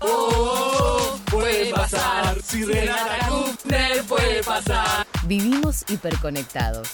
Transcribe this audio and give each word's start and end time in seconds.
Oh, 0.00 1.18
puede 1.30 1.72
pasar. 1.72 2.36
Si 2.42 2.64
Renata 2.64 3.28
Kufner 3.28 4.02
puede 4.04 4.42
pasar. 4.42 5.06
Vivimos 5.24 5.84
hiperconectados, 5.88 6.88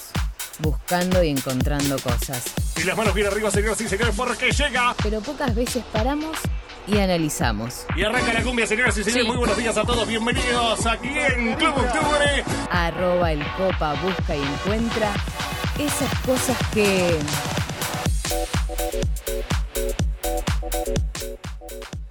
buscando 0.59 1.23
y 1.23 1.29
encontrando 1.29 1.97
cosas. 1.99 2.43
Y 2.77 2.83
las 2.83 2.97
manos 2.97 3.13
bien 3.13 3.27
arriba, 3.27 3.51
señoras 3.51 3.79
y 3.81 3.87
señores, 3.87 4.13
porque 4.15 4.51
llega. 4.51 4.95
Pero 5.03 5.21
pocas 5.21 5.53
veces 5.53 5.83
paramos 5.91 6.37
y 6.87 6.97
analizamos. 6.97 7.85
Y 7.95 8.03
arranca 8.03 8.33
la 8.33 8.41
cumbia, 8.41 8.65
señoras 8.65 8.97
y 8.97 9.03
señores. 9.03 9.23
Sí. 9.23 9.27
Muy 9.27 9.37
buenos 9.37 9.57
días 9.57 9.77
a 9.77 9.83
todos. 9.83 10.07
Bienvenidos 10.07 10.85
aquí 10.85 11.09
en 11.09 11.55
Club 11.55 11.75
Octubre. 11.77 12.43
Arroba 12.71 13.31
el 13.31 13.43
copa 13.57 13.93
busca 14.01 14.35
y 14.35 14.41
encuentra 14.41 15.13
esas 15.77 16.19
cosas 16.21 16.57
que... 16.73 17.19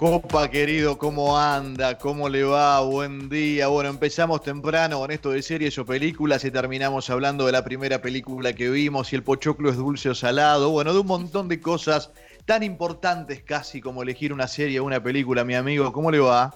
Copa 0.02 0.50
querido, 0.50 0.98
¿cómo 0.98 1.38
anda? 1.38 1.96
¿Cómo 1.96 2.28
le 2.28 2.42
va? 2.42 2.80
Buen 2.80 3.28
día. 3.28 3.68
Bueno, 3.68 3.88
empezamos 3.88 4.42
temprano 4.42 4.98
con 4.98 5.12
esto 5.12 5.30
de 5.30 5.42
series 5.42 5.78
o 5.78 5.86
películas 5.86 6.44
y 6.44 6.50
terminamos 6.50 7.08
hablando 7.08 7.46
de 7.46 7.52
la 7.52 7.62
primera 7.62 8.02
película 8.02 8.52
que 8.52 8.68
vimos, 8.68 9.06
si 9.06 9.14
el 9.14 9.22
pochoclo 9.22 9.70
es 9.70 9.76
dulce 9.76 10.10
o 10.10 10.14
salado. 10.16 10.70
Bueno, 10.70 10.92
de 10.92 10.98
un 10.98 11.06
montón 11.06 11.46
de 11.46 11.60
cosas 11.60 12.10
tan 12.46 12.64
importantes 12.64 13.44
casi 13.44 13.80
como 13.80 14.02
elegir 14.02 14.32
una 14.32 14.48
serie 14.48 14.80
o 14.80 14.84
una 14.84 15.00
película, 15.00 15.44
mi 15.44 15.54
amigo. 15.54 15.92
¿Cómo 15.92 16.10
le 16.10 16.18
va? 16.18 16.52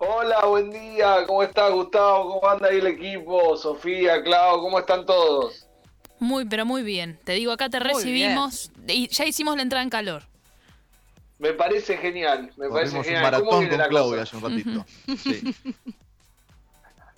Hola, 0.00 0.44
buen 0.44 0.72
día. 0.72 1.24
¿Cómo 1.28 1.44
está 1.44 1.68
Gustavo? 1.68 2.32
¿Cómo 2.32 2.50
anda 2.50 2.66
ahí 2.66 2.78
el 2.78 2.88
equipo? 2.88 3.56
Sofía, 3.56 4.24
Clau, 4.24 4.60
¿cómo 4.60 4.80
están 4.80 5.06
todos? 5.06 5.68
Muy, 6.18 6.46
pero 6.46 6.66
muy 6.66 6.82
bien. 6.82 7.16
Te 7.22 7.34
digo, 7.34 7.52
acá 7.52 7.70
te 7.70 7.78
recibimos 7.78 8.72
y 8.88 9.06
ya 9.06 9.24
hicimos 9.24 9.54
la 9.54 9.62
entrada 9.62 9.84
en 9.84 9.90
calor. 9.90 10.33
Me 11.44 11.52
parece 11.52 11.98
genial. 11.98 12.50
Me 12.56 12.70
parece 12.70 12.92
Corrimos 12.92 12.94
un 12.94 13.04
genial. 13.04 13.22
¿Cómo 13.22 13.42
maratón 13.42 13.58
viene 13.58 13.68
con 13.68 13.78
la 13.78 13.88
Claudia 13.88 14.22
hace 14.22 14.36
un 14.36 14.42
ratito. 14.42 14.86
Sí. 15.22 15.54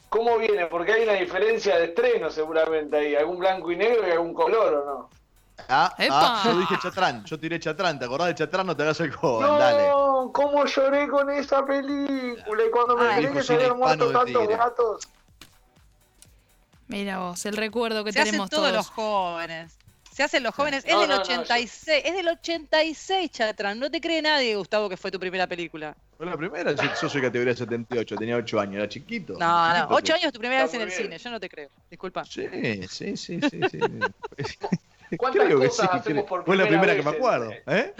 ¿Cómo 0.08 0.38
viene? 0.38 0.66
Porque 0.66 0.94
hay 0.94 1.04
una 1.04 1.12
diferencia 1.12 1.78
de 1.78 1.84
estreno 1.84 2.28
seguramente 2.28 2.96
ahí. 2.96 3.14
¿Algún 3.14 3.38
blanco 3.38 3.70
y 3.70 3.76
negro 3.76 4.04
y 4.08 4.10
algún 4.10 4.34
color 4.34 4.74
o 4.74 4.84
no? 4.84 5.10
Ah, 5.68 5.94
ah, 6.10 6.42
yo 6.44 6.58
dije 6.58 6.74
Chatrán, 6.82 7.24
yo 7.24 7.38
tiré 7.38 7.60
Chatrán. 7.60 8.00
¿Te 8.00 8.06
acordás 8.06 8.26
de 8.26 8.34
Chatrán? 8.34 8.66
No 8.66 8.76
te 8.76 8.82
hagas 8.82 8.98
el 8.98 9.12
dale. 9.12 9.90
No, 9.90 10.32
¿cómo 10.34 10.64
lloré 10.66 11.06
con 11.06 11.30
esa 11.30 11.64
película? 11.64 12.64
Y 12.66 12.70
cuando 12.72 12.96
me 12.96 13.06
Ay, 13.06 13.24
enteré 13.26 13.32
que 13.32 13.42
se 13.44 13.54
habían 13.54 13.78
muerto 13.78 14.10
tantos 14.10 14.48
gatos. 14.48 15.08
Mira 16.88 17.18
vos, 17.20 17.46
el 17.46 17.56
recuerdo 17.56 18.02
que 18.02 18.12
Se 18.12 18.18
hacen 18.18 18.32
tenemos 18.32 18.50
todos 18.50 18.70
todos. 18.70 18.76
los 18.76 18.90
jóvenes. 18.90 19.78
Se 20.16 20.22
hacen 20.22 20.42
los 20.42 20.54
jóvenes. 20.54 20.86
No, 20.86 20.92
es 20.94 20.98
del 21.00 21.08
no, 21.10 21.16
no, 21.16 21.22
86. 21.22 21.88
Es 22.02 22.14
del 22.14 22.26
86, 22.28 23.30
Chatran. 23.30 23.78
No 23.78 23.90
te 23.90 24.00
cree 24.00 24.22
nadie, 24.22 24.56
Gustavo, 24.56 24.88
que 24.88 24.96
fue 24.96 25.10
tu 25.10 25.20
primera 25.20 25.46
película. 25.46 25.94
Fue 26.16 26.24
la 26.24 26.38
primera, 26.38 26.72
yo, 26.72 26.84
yo 27.02 27.08
soy 27.10 27.20
categoría 27.20 27.54
78, 27.54 28.16
tenía 28.16 28.36
8 28.36 28.58
años, 28.60 28.76
era 28.76 28.88
chiquito. 28.88 29.34
No, 29.38 29.68
no. 29.68 29.74
chiquito, 29.74 29.94
8 29.94 30.02
pero- 30.06 30.14
años 30.16 30.32
tu 30.32 30.38
primera 30.38 30.62
vez 30.62 30.72
en 30.72 30.80
el 30.80 30.88
bien. 30.88 31.02
cine. 31.02 31.18
Yo 31.18 31.30
no 31.30 31.38
te 31.38 31.50
creo. 31.50 31.68
Disculpa. 31.90 32.24
Sí, 32.24 32.48
sí, 32.88 33.14
sí, 33.14 33.40
sí, 33.42 33.60
sí. 33.70 33.78
¿Cuántas 35.18 35.44
Creo 35.44 35.60
que 35.60 35.66
cosas 35.68 35.90
sí, 35.92 35.98
hacemos 35.98 36.24
por 36.24 36.46
Fue 36.46 36.56
la 36.56 36.62
primera 36.66 36.94
primera 36.94 36.96
que 36.96 37.10
me 37.10 37.14
acuerdo. 37.14 37.52
eh? 37.66 37.94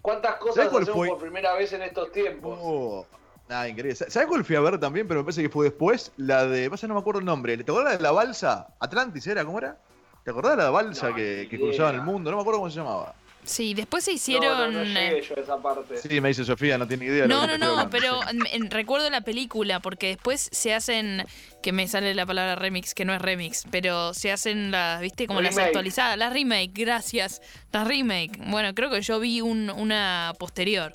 ¿Cuántas 0.00 0.36
cosas 0.36 0.54
¿Sabes 0.54 0.70
cuál 0.70 0.82
hacemos 0.84 0.96
fue? 0.96 1.08
por 1.08 1.18
primera 1.18 1.54
vez 1.54 1.72
en 1.72 1.82
estos 1.82 2.12
tiempos? 2.12 2.56
Oh, 2.62 3.04
nada, 3.48 3.68
increíble. 3.68 3.96
¿Sabes 3.96 4.28
cuál 4.28 4.44
fui 4.44 4.54
a 4.54 4.60
ver 4.60 4.78
también? 4.78 5.08
Pero 5.08 5.20
me 5.20 5.24
parece 5.24 5.42
que 5.42 5.48
fue 5.50 5.64
después. 5.66 6.12
La 6.18 6.46
de. 6.46 6.70
Pasa, 6.70 6.86
no 6.86 6.94
me 6.94 7.00
acuerdo 7.00 7.18
el 7.18 7.26
nombre. 7.26 7.56
¿Te 7.56 7.62
acordás 7.62 7.98
de 7.98 8.02
la 8.04 8.12
balsa? 8.12 8.68
¿Atlantis 8.78 9.26
era? 9.26 9.44
¿Cómo 9.44 9.58
era? 9.58 9.76
¿Te 10.24 10.30
acordás 10.30 10.56
de 10.56 10.62
la 10.64 10.70
balsa 10.70 11.10
No, 11.10 11.14
que, 11.16 11.46
que 11.48 11.56
idea. 11.56 11.66
cruzaba 11.68 11.90
en 11.90 11.96
el 11.96 12.02
mundo? 12.02 12.30
No 12.30 12.36
me 12.36 12.40
acuerdo 12.42 12.60
cómo 12.60 12.70
se 12.70 12.76
llamaba. 12.76 13.14
Sí, 13.42 13.72
después 13.72 14.04
se 14.04 14.10
No, 14.10 14.16
hicieron. 14.16 14.74
no, 14.74 14.84
no 14.84 15.00
eh, 15.00 15.10
llegué 15.10 15.22
yo 15.22 15.34
a 15.34 15.40
esa 15.40 15.56
parte. 15.56 15.96
Sí, 15.96 16.20
me 16.20 16.28
dice 16.28 16.44
Sofía, 16.44 16.76
no 16.76 16.86
tiene 16.86 17.06
idea. 17.06 17.22
de 17.22 17.28
lo 17.28 17.34
No, 17.34 17.40
que 17.40 17.46
no, 17.46 17.58
no, 17.58 17.70
hablando, 17.70 17.90
pero 17.90 18.20
sí. 18.22 18.36
en- 18.52 18.64
en- 18.64 18.70
recuerdo 18.70 19.08
la 19.08 19.22
película 19.22 19.80
porque 19.80 20.08
después 20.08 20.50
se 20.52 20.74
hacen, 20.74 21.24
que 21.62 21.72
me 21.72 21.88
sale 21.88 22.14
la 22.14 22.26
palabra 22.26 22.54
remix, 22.54 22.92
que 22.94 23.06
no 23.06 23.14
es 23.14 23.22
remix, 23.22 23.64
pero 23.70 24.12
se 24.12 24.30
hacen 24.30 24.70
las, 24.70 25.00
viste, 25.00 25.26
como 25.26 25.40
las 25.40 25.56
actualizadas, 25.56 26.18
las 26.18 26.34
remake, 26.34 26.70
gracias, 26.74 27.40
las 27.72 27.88
remake. 27.88 28.38
Bueno, 28.50 28.74
creo 28.74 28.90
que 28.90 29.00
yo 29.00 29.18
vi 29.18 29.40
un- 29.40 29.70
una 29.70 30.34
posterior, 30.38 30.92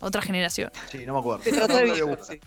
otra 0.00 0.22
generación. 0.22 0.70
Sí, 0.88 1.04
no 1.04 1.14
me 1.14 1.18
acuerdo. 1.18 1.42
No 1.50 2.24
sí. 2.24 2.38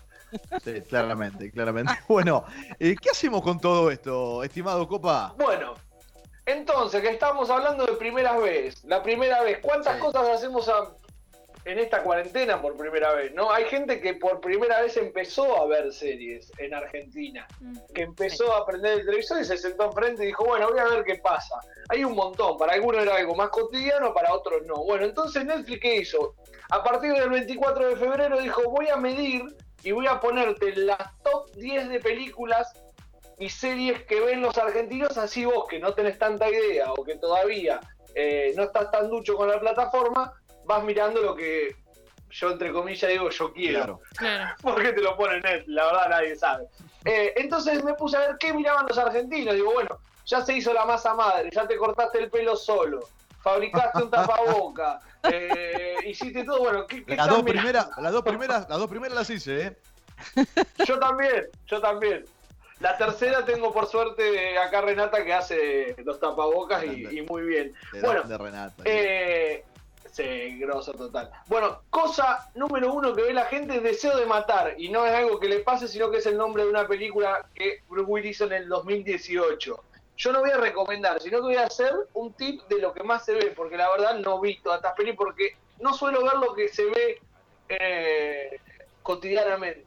Sí, 0.63 0.81
claramente, 0.89 1.51
claramente. 1.51 1.93
Bueno, 2.07 2.43
eh, 2.79 2.95
¿qué 2.99 3.09
hacemos 3.11 3.41
con 3.43 3.59
todo 3.59 3.91
esto, 3.91 4.43
estimado 4.43 4.87
Copa? 4.87 5.35
Bueno, 5.37 5.75
entonces, 6.45 7.01
que 7.01 7.09
estamos 7.09 7.49
hablando 7.49 7.85
de 7.85 7.93
primeras 7.93 8.41
vez. 8.41 8.83
La 8.83 9.01
primera 9.01 9.41
vez, 9.41 9.59
¿cuántas 9.61 9.95
Sí. 9.95 10.01
cosas 10.01 10.27
hacemos 10.29 10.67
a- 10.69 10.91
en 11.65 11.79
esta 11.79 12.03
cuarentena 12.03 12.61
por 12.61 12.75
primera 12.75 13.13
vez? 13.13 13.33
¿No? 13.33 13.49
Hay 13.51 13.63
gente 13.65 14.01
que 14.01 14.15
por 14.15 14.41
primera 14.41 14.81
vez 14.81 14.97
empezó 14.97 15.55
a 15.61 15.65
ver 15.67 15.93
series 15.93 16.51
en 16.57 16.73
Argentina, 16.73 17.47
que 17.95 18.01
empezó 18.01 18.53
a 18.53 18.59
aprender 18.59 18.99
el 18.99 19.05
televisor 19.05 19.39
y 19.41 19.45
se 19.45 19.57
sentó 19.57 19.85
enfrente 19.85 20.23
y 20.23 20.27
dijo, 20.27 20.43
bueno, 20.43 20.67
voy 20.69 20.79
a 20.79 20.83
ver 20.85 21.03
qué 21.05 21.15
pasa. 21.15 21.55
Hay 21.87 22.03
un 22.03 22.13
montón, 22.15 22.57
para 22.57 22.73
algunos 22.73 23.01
era 23.01 23.15
algo 23.15 23.35
más 23.35 23.49
cotidiano, 23.49 24.13
para 24.13 24.33
otros 24.33 24.65
no. 24.65 24.75
Bueno, 24.83 25.05
entonces 25.05 25.45
Netflix, 25.45 25.79
¿qué 25.81 25.95
hizo? 25.95 26.35
A 26.69 26.83
partir 26.83 27.13
del 27.13 27.29
24 27.29 27.87
de 27.87 27.95
febrero 27.95 28.41
dijo, 28.41 28.61
voy 28.69 28.89
a 28.89 28.97
medir 28.97 29.43
y 29.83 29.91
voy 29.93 30.07
a 30.07 30.19
ponerte 30.19 30.75
las 30.75 30.97
top 31.23 31.49
10 31.55 31.87
de 31.87 31.99
películas 32.01 32.73
y 33.39 33.49
series 33.49 34.03
que 34.03 34.19
ven 34.19 34.41
los 34.41 34.57
argentinos, 34.57 35.17
así 35.17 35.45
vos 35.45 35.65
que 35.69 35.79
no 35.79 35.93
tenés 35.93 36.17
tanta 36.19 36.49
idea 36.49 36.91
o 36.93 37.03
que 37.03 37.15
todavía 37.15 37.79
eh, 38.15 38.53
no 38.55 38.63
estás 38.63 38.91
tan 38.91 39.09
ducho 39.09 39.35
con 39.35 39.49
la 39.49 39.59
plataforma, 39.59 40.33
vas 40.65 40.83
mirando 40.83 41.21
lo 41.21 41.35
que 41.35 41.75
yo 42.29 42.51
entre 42.51 42.71
comillas 42.71 43.09
digo 43.09 43.29
yo 43.29 43.53
quiero. 43.53 44.01
Claro. 44.17 44.55
Porque 44.61 44.93
te 44.93 45.01
lo 45.01 45.15
pone 45.15 45.39
Netflix? 45.41 45.67
La 45.67 45.85
verdad 45.85 46.09
nadie 46.09 46.35
sabe. 46.35 46.65
Eh, 47.05 47.33
entonces 47.35 47.83
me 47.83 47.93
puse 47.93 48.17
a 48.17 48.21
ver 48.21 48.37
qué 48.39 48.53
miraban 48.53 48.85
los 48.87 48.97
argentinos. 48.97 49.53
Digo, 49.53 49.73
bueno, 49.73 49.99
ya 50.25 50.41
se 50.41 50.53
hizo 50.53 50.73
la 50.73 50.85
masa 50.85 51.13
madre, 51.13 51.49
ya 51.51 51.67
te 51.67 51.77
cortaste 51.77 52.19
el 52.19 52.29
pelo 52.29 52.55
solo, 52.55 53.01
fabricaste 53.41 54.03
un 54.03 54.09
tapaboca, 54.11 54.99
eh, 55.23 55.97
hiciste 56.05 56.43
todo. 56.43 56.59
Bueno, 56.59 56.87
¿qué, 56.87 57.03
qué 57.03 57.15
Las 57.15 57.27
dos, 57.27 57.43
primeras, 57.43 57.89
las, 57.97 58.11
dos 58.11 58.23
primeras, 58.23 58.69
las 58.69 58.77
dos 58.77 58.87
primeras 58.87 59.15
las 59.15 59.29
hice, 59.29 59.67
¿eh? 59.67 59.77
Yo 60.85 60.99
también, 60.99 61.47
yo 61.67 61.81
también. 61.81 62.25
La 62.83 62.97
tercera 62.97 63.45
tengo 63.45 63.71
por 63.71 63.87
suerte 63.87 64.57
acá 64.57 64.81
Renata 64.81 65.23
que 65.23 65.31
hace 65.31 65.95
los 66.03 66.19
tapabocas 66.19 66.83
y, 66.83 67.17
y 67.17 67.21
muy 67.21 67.43
bien. 67.43 67.73
De, 67.93 68.01
Bueno, 68.01 68.23
de 68.23 68.37
Renata. 68.37 68.83
Eh, 68.83 69.63
sí, 70.11 70.59
grosso 70.59 70.91
total. 70.91 71.31
Bueno, 71.47 71.83
cosa 71.89 72.51
número 72.55 72.91
uno 72.91 73.13
que 73.13 73.21
ve 73.21 73.33
la 73.33 73.45
gente, 73.45 73.79
Deseo 73.79 74.17
de 74.17 74.25
Matar. 74.25 74.75
Y 74.77 74.89
no 74.89 75.05
es 75.05 75.13
algo 75.13 75.39
que 75.39 75.47
le 75.47 75.59
pase, 75.59 75.87
sino 75.87 76.11
que 76.11 76.17
es 76.17 76.25
el 76.25 76.35
nombre 76.35 76.65
de 76.65 76.71
una 76.71 76.85
película 76.85 77.47
que 77.55 77.83
Bruce 77.87 78.11
Willis 78.11 78.31
hizo 78.31 78.45
en 78.47 78.51
el 78.51 78.67
2018. 78.67 79.83
Yo 80.17 80.33
no 80.33 80.41
voy 80.41 80.51
a 80.51 80.57
recomendar, 80.57 81.21
sino 81.21 81.37
que 81.37 81.43
voy 81.43 81.55
a 81.55 81.67
hacer 81.67 81.93
un 82.13 82.33
tip 82.33 82.63
de 82.67 82.79
lo 82.79 82.93
que 82.93 83.03
más 83.03 83.23
se 83.23 83.33
ve, 83.33 83.53
porque 83.55 83.77
la 83.77 83.89
verdad 83.91 84.15
no 84.15 84.41
vi 84.41 84.59
todas 84.59 84.79
estas 84.79 84.93
películas, 84.95 85.33
porque 85.33 85.55
no 85.79 85.93
suelo 85.93 86.21
ver 86.21 86.35
lo 86.35 86.53
que 86.53 86.67
se 86.67 86.83
ve 86.83 87.21
eh, 87.69 88.59
cotidianamente. 89.01 89.85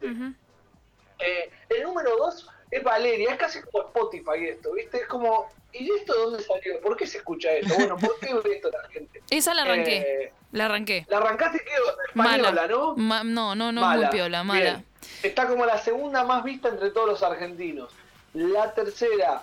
Eh, 1.19 1.51
el 1.69 1.83
número 1.83 2.17
dos 2.17 2.51
es 2.71 2.83
Valeria, 2.83 3.31
es 3.33 3.37
casi 3.39 3.61
como 3.63 3.87
Spotify 3.87 4.47
esto, 4.49 4.73
¿viste? 4.73 4.99
Es 4.99 5.07
como, 5.07 5.49
¿y 5.73 5.91
esto 5.93 6.13
de 6.15 6.19
dónde 6.21 6.43
salió? 6.43 6.81
¿Por 6.81 6.97
qué 6.97 7.07
se 7.07 7.19
escucha 7.19 7.53
esto? 7.53 7.75
Bueno, 7.75 7.97
¿por 7.97 8.19
qué 8.21 8.35
ve 8.35 8.57
esto 8.57 8.71
la 8.71 8.89
gente? 8.89 9.23
Esa 9.31 9.55
la 9.55 9.63
arranqué, 9.63 9.97
Eh, 9.99 10.33
la 10.53 10.67
arranqué. 10.67 11.07
la 11.09 11.19
arrancaste 11.19 11.59
que 11.59 11.71
española, 12.09 12.51
Mala. 12.53 12.67
¿no? 12.67 12.97
Ma- 12.97 13.25
no, 13.25 13.55
no, 13.55 13.73
no, 13.73 13.81
Mala. 13.83 14.07
muy 14.09 14.17
piola, 14.17 14.43
mala. 14.45 14.61
Bien. 14.61 14.85
Está 15.23 15.47
como 15.47 15.65
la 15.67 15.79
segunda 15.79 16.25
más 16.25 16.43
vista 16.45 16.69
entre 16.69 16.91
todos 16.91 17.09
los 17.09 17.23
argentinos. 17.23 17.93
La 18.35 18.73
tercera, 18.75 19.43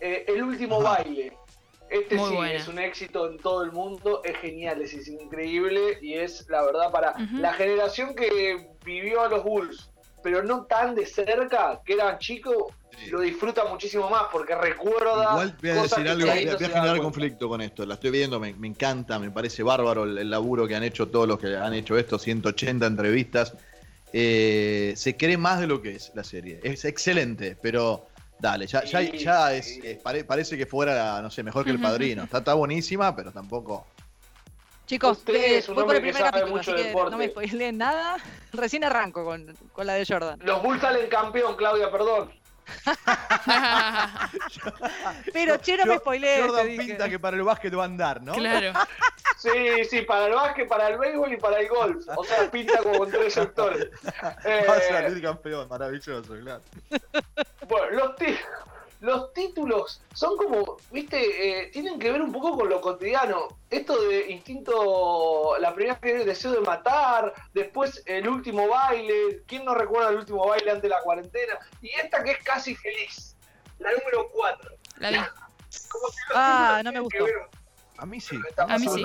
eh, 0.00 0.24
El 0.28 0.42
último 0.42 0.80
Ajá. 0.82 1.02
baile. 1.02 1.32
Este 1.90 2.16
Muy 2.16 2.28
sí 2.28 2.36
buena. 2.36 2.52
es 2.54 2.68
un 2.68 2.78
éxito 2.78 3.30
en 3.30 3.38
todo 3.38 3.64
el 3.64 3.72
mundo, 3.72 4.20
es 4.22 4.36
genial, 4.36 4.82
es, 4.82 4.92
es 4.92 5.08
increíble 5.08 5.98
y 6.02 6.14
es 6.18 6.46
la 6.50 6.62
verdad 6.62 6.92
para 6.92 7.14
la 7.32 7.54
generación 7.54 8.14
que 8.14 8.68
vivió 8.84 9.22
a 9.22 9.28
los 9.28 9.42
Bulls, 9.42 9.88
pero 10.28 10.42
no 10.42 10.64
tan 10.64 10.94
de 10.94 11.06
cerca, 11.06 11.80
que 11.84 11.94
eran 11.94 12.18
chicos, 12.18 12.54
Sí. 13.02 13.10
lo 13.10 13.20
disfruta 13.20 13.64
muchísimo 13.64 14.10
más 14.10 14.24
porque 14.32 14.54
recuerda. 14.56 15.30
Igual 15.30 15.56
voy 15.60 15.70
a 15.70 15.74
cosas 15.76 15.90
decir 15.98 16.08
algo, 16.10 16.26
voy 16.26 16.48
a, 16.48 16.56
voy 16.56 16.66
generar 16.66 16.98
conflicto 17.00 17.48
con 17.48 17.60
esto. 17.62 17.86
La 17.86 17.94
estoy 17.94 18.10
viendo, 18.10 18.40
me, 18.40 18.52
me 18.54 18.66
encanta, 18.66 19.18
me 19.20 19.30
parece 19.30 19.62
bárbaro 19.62 20.02
el, 20.04 20.18
el 20.18 20.28
laburo 20.28 20.66
que 20.66 20.74
han 20.74 20.82
hecho 20.82 21.06
todos 21.08 21.26
los 21.28 21.38
que 21.38 21.56
han 21.56 21.72
hecho 21.74 21.96
esto, 21.96 22.18
180 22.18 22.84
entrevistas. 22.86 23.54
Eh, 24.12 24.94
se 24.96 25.16
cree 25.16 25.36
más 25.36 25.60
de 25.60 25.66
lo 25.68 25.80
que 25.80 25.92
es 25.94 26.10
la 26.14 26.24
serie. 26.24 26.58
Es 26.64 26.84
excelente, 26.84 27.56
pero 27.62 28.06
dale, 28.40 28.66
ya, 28.66 28.82
ya, 28.84 29.00
Sí, 29.00 29.18
ya 29.18 29.54
es, 29.54 29.66
sí. 29.66 29.80
es- 29.84 29.98
pare- 29.98 30.24
parece 30.24 30.58
que 30.58 30.66
fuera, 30.66 31.22
no 31.22 31.30
sé, 31.30 31.42
mejor 31.44 31.64
que 31.64 31.70
el 31.70 31.80
padrino. 31.80 32.24
Está, 32.24 32.38
está 32.38 32.54
buenísima, 32.54 33.14
pero 33.14 33.30
tampoco. 33.32 33.86
Chicos, 34.88 35.18
Usted 35.18 35.34
eh, 35.34 35.58
es 35.58 35.68
un 35.68 35.74
voy 35.74 35.84
por 35.84 35.94
el 35.96 36.00
primer 36.00 36.22
capítulo, 36.22 36.56
mucho 36.56 36.72
así 36.72 36.82
que 36.82 36.94
no 36.94 37.16
me 37.18 37.28
deporte. 37.28 37.48
spoileen 37.48 37.76
nada. 37.78 38.16
Recién 38.52 38.84
arranco 38.84 39.24
con, 39.24 39.54
con 39.72 39.86
la 39.86 39.94
de 39.94 40.06
Jordan. 40.06 40.38
Los 40.42 40.62
Bulls 40.62 40.80
salen 40.80 41.08
campeón, 41.08 41.56
Claudia, 41.56 41.90
perdón. 41.90 42.32
Pero 45.32 45.58
che, 45.60 45.76
no 45.76 45.86
me 45.86 45.98
spoilees, 45.98 46.40
te 46.42 46.48
Jordan 46.48 46.66
dije. 46.66 46.84
pinta 46.86 47.08
que 47.08 47.18
para 47.18 47.36
el 47.36 47.42
básquet 47.42 47.74
va 47.76 47.82
a 47.82 47.86
andar, 47.86 48.22
¿no? 48.22 48.34
claro. 48.34 48.72
Sí, 49.38 49.84
sí, 49.88 50.02
para 50.02 50.26
el 50.26 50.32
básquet, 50.32 50.68
para 50.68 50.88
el 50.88 50.98
béisbol 50.98 51.32
y 51.32 51.36
para 51.36 51.60
el 51.60 51.68
golf. 51.68 52.04
O 52.16 52.24
sea, 52.24 52.50
pinta 52.50 52.78
como 52.82 52.98
con 52.98 53.08
tres 53.08 53.34
sectores. 53.34 53.86
Eh, 54.44 54.64
Va 54.68 54.74
a 54.74 54.80
salir 54.80 55.22
campeón, 55.22 55.68
maravilloso, 55.68 56.34
claro. 56.42 56.60
bueno, 57.68 57.90
los, 57.92 58.16
ti- 58.16 58.36
los 59.00 59.32
títulos 59.32 60.02
son 60.12 60.36
como, 60.36 60.76
viste, 60.90 61.62
eh, 61.62 61.66
tienen 61.68 61.98
que 61.98 62.10
ver 62.10 62.20
un 62.20 62.32
poco 62.32 62.56
con 62.56 62.68
lo 62.68 62.80
cotidiano. 62.80 63.48
Esto 63.70 64.00
de 64.02 64.30
instinto, 64.30 65.56
la 65.60 65.74
primera 65.74 66.00
que 66.00 66.14
es 66.14 66.20
el 66.20 66.26
deseo 66.26 66.52
de 66.52 66.60
matar, 66.60 67.32
después 67.54 68.02
el 68.06 68.28
último 68.28 68.68
baile. 68.68 69.42
¿Quién 69.46 69.64
no 69.64 69.74
recuerda 69.74 70.10
el 70.10 70.16
último 70.16 70.46
baile 70.48 70.70
antes 70.70 70.82
de 70.82 70.88
la 70.88 71.02
cuarentena? 71.02 71.58
Y 71.80 71.90
esta 71.90 72.24
que 72.24 72.32
es 72.32 72.42
casi 72.42 72.74
feliz, 72.74 73.36
la 73.78 73.92
número 73.92 74.28
4. 74.32 74.70
La 74.98 75.10
vi. 75.10 75.18
Ah, 76.34 76.80
no 76.82 76.92
me 76.92 77.00
gustó. 77.00 77.24
A 77.98 78.06
mí 78.06 78.20
sí. 78.20 78.38
A 78.56 78.78
mí 78.78 78.88
sí. 78.88 79.02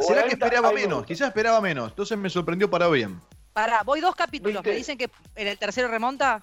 ¿Será, 0.00 0.24
que 0.24 0.34
esperaba 0.34 0.70
menos? 0.72 1.04
Quizás 1.04 1.28
esperaba 1.28 1.60
menos. 1.60 1.90
Entonces 1.90 2.16
me 2.16 2.30
sorprendió 2.30 2.70
para 2.70 2.88
bien. 2.88 3.20
Pará, 3.52 3.82
voy 3.84 4.00
dos 4.00 4.14
capítulos. 4.14 4.62
¿Viste? 4.62 4.70
¿Me 4.70 4.76
dicen 4.76 4.98
que 4.98 5.10
en 5.34 5.48
el 5.48 5.58
tercero 5.58 5.88
remonta? 5.88 6.42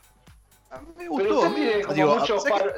A 0.71 0.79
mí 0.79 0.87
me 0.97 1.07
gustó. 1.09 1.49
me, 1.49 1.83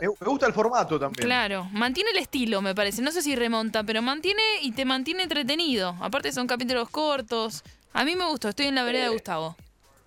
me 0.02 0.08
gusta 0.28 0.48
el 0.48 0.54
formato 0.54 1.00
también. 1.00 1.26
Claro, 1.26 1.66
mantiene 1.72 2.10
el 2.12 2.18
estilo, 2.18 2.62
me 2.62 2.74
parece. 2.74 3.02
No 3.02 3.12
sé 3.12 3.22
si 3.22 3.36
remonta, 3.36 3.84
pero 3.84 4.02
mantiene 4.02 4.42
y 4.62 4.72
te 4.72 4.84
mantiene 4.86 5.24
entretenido. 5.24 5.96
Aparte 6.02 6.32
son 6.32 6.48
capítulos 6.48 6.90
cortos. 6.90 7.64
A 7.94 8.04
mí 8.04 8.16
me 8.16 8.26
gustó, 8.28 8.50
estoy 8.50 8.66
en 8.68 8.76
la 8.76 8.84
vereda 8.84 9.04
de 9.06 9.10
Gustavo. 9.10 9.56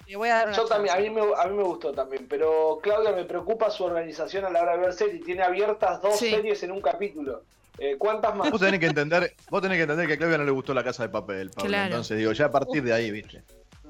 Le 0.09 0.17
voy 0.17 0.29
a 0.29 0.37
dar 0.37 0.49
una 0.49 0.57
Yo 0.57 0.65
también, 0.67 0.95
a 0.97 0.99
mí, 0.99 1.11
me, 1.11 1.21
a 1.21 1.47
mí 1.47 1.57
me 1.57 1.63
gustó 1.65 1.93
también, 1.93 2.27
pero 2.29 2.79
Claudia 2.83 3.13
me 3.13 3.25
preocupa 3.25 3.71
su 3.71 3.85
organización 3.85 4.45
a 4.45 4.51
la 4.51 4.63
hora 4.63 4.73
de 4.73 4.79
ver 4.79 4.93
series. 4.93 5.25
Tiene 5.25 5.43
abiertas 5.43 6.01
dos 6.03 6.17
Sí. 6.19 6.31
series 6.31 6.63
en 6.65 6.73
un 6.73 6.81
capítulo. 6.81 7.43
Eh, 7.79 7.97
¿Cuántas 7.99 8.35
más? 8.35 8.51
Vos 8.51 8.61
tenés 8.61 8.81
que 8.81 8.87
entender, 8.87 9.35
vos 9.51 9.61
tenés 9.63 9.77
que 9.77 9.83
entender 9.83 10.07
que 10.07 10.15
a 10.15 10.17
Claudia 10.17 10.39
no 10.39 10.45
le 10.45 10.51
gustó 10.51 10.73
la 10.75 10.83
casa 10.83 11.03
de 11.03 11.09
papel, 11.11 11.51
Pablo. 11.51 11.69
Claro. 11.69 11.87
Entonces 11.87 12.19
digo, 12.19 12.33
ya 12.33 12.47
a 12.47 12.51
partir 12.51 12.83
de 12.83 12.93
ahí, 12.93 13.11
viste. 13.11 13.43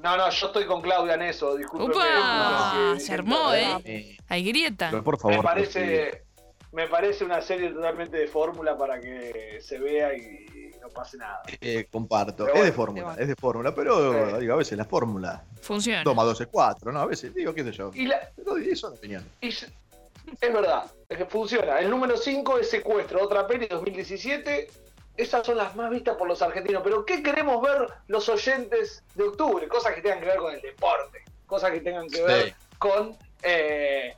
No, 0.03 0.15
no, 0.15 0.29
yo 0.29 0.47
estoy 0.47 0.65
con 0.65 0.81
Claudia 0.81 1.15
en 1.15 1.23
eso, 1.23 1.55
discúlpeme. 1.55 1.93
¡Upa! 1.95 2.95
Se 2.99 3.13
armó, 3.13 3.53
¿eh? 3.53 3.77
Eh, 3.83 4.17
Hay 4.29 4.43
grieta. 4.43 4.89
pero 4.91 5.03
por 5.03 5.17
favor. 5.19 5.37
Me 5.37 5.43
parece, 5.43 6.23
me 6.71 6.87
parece 6.87 7.25
una 7.25 7.41
serie 7.41 7.71
totalmente 7.71 8.17
de 8.17 8.27
fórmula 8.27 8.77
para 8.77 8.99
que 8.99 9.59
se 9.61 9.79
vea 9.79 10.13
y 10.15 10.71
no 10.81 10.89
pase 10.89 11.17
nada. 11.17 11.41
Eh, 11.61 11.87
comparto. 11.91 12.47
Es 12.47 12.63
de 12.63 12.71
fórmula, 12.71 13.03
bueno. 13.05 13.19
es 13.21 13.27
de 13.27 13.35
fórmula, 13.35 13.73
pero 13.73 14.29
Sí. 14.35 14.39
digo, 14.41 14.53
a 14.53 14.57
veces 14.57 14.77
la 14.77 14.85
fórmula 14.85 15.43
Funciona. 15.61 16.03
toma 16.03 16.23
12, 16.23 16.45
4, 16.45 16.91
¿no? 16.91 16.99
A 17.01 17.05
veces, 17.05 17.33
digo, 17.33 17.53
qué 17.53 17.63
sé 17.63 17.71
yo. 17.71 17.91
Y, 17.93 18.05
la, 18.05 18.19
Pero 18.35 18.57
eso 18.57 18.93
es 18.93 18.99
opinión. 18.99 19.25
y 19.41 19.47
es 19.49 20.53
verdad, 20.53 20.83
es 21.09 21.17
que 21.17 21.25
funciona. 21.25 21.79
El 21.79 21.89
número 21.89 22.15
5 22.17 22.59
es 22.59 22.69
Secuestro, 22.69 23.23
otra 23.23 23.47
peli 23.47 23.65
2017. 23.67 24.69
Esas 25.17 25.45
son 25.45 25.57
las 25.57 25.75
más 25.75 25.89
vistas 25.89 26.15
por 26.15 26.27
los 26.27 26.41
argentinos. 26.41 26.81
Pero 26.83 27.03
¿qué 27.05 27.23
queremos 27.23 27.61
ver 27.61 27.87
los 28.07 28.29
oyentes 28.29 29.03
de 29.15 29.23
octubre? 29.23 29.67
Cosas 29.67 29.93
que 29.95 30.01
tengan 30.01 30.19
que 30.19 30.25
ver 30.27 30.37
con 30.37 30.53
el 30.53 30.61
deporte, 30.61 31.23
cosas 31.47 31.71
que 31.71 31.81
tengan 31.81 32.07
que 32.07 32.17
Sí. 32.17 32.23
ver 32.23 32.55
con 32.77 33.17
eh, 33.43 34.13